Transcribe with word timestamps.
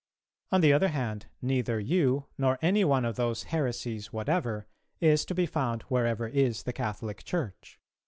On 0.51 0.61
the 0.61 0.73
other 0.73 0.87
hand, 0.87 1.27
neither 1.43 1.79
you, 1.79 2.25
nor 2.35 2.57
any 2.63 2.83
one 2.83 3.05
of 3.05 3.17
those 3.17 3.43
heresies 3.43 4.11
whatever, 4.11 4.65
is 4.99 5.25
to 5.25 5.35
be 5.35 5.45
found 5.45 5.83
wherever 5.83 6.27
is 6.27 6.63
the 6.63 6.73
Catholic 6.73 7.23
Church. 7.23 7.79